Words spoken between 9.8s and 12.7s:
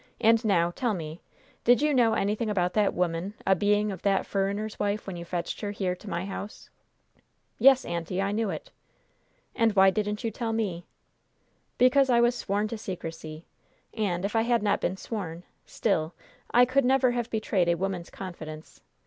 didn't you tell me?" "Because I was sworn